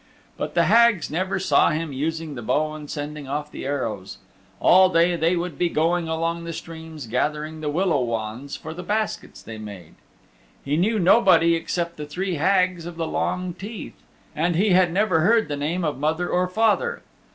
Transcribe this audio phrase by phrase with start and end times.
[0.35, 4.17] But the Hags never saw him using the bow and sending off the arrows.
[4.59, 8.81] All day they would be going along the streams gathering the willow wands for the
[8.81, 9.93] baskets they made.
[10.65, 14.01] He knew nobody except the three Hags of the Long Teeth,
[14.35, 17.03] and he had never heard the name of mother or father.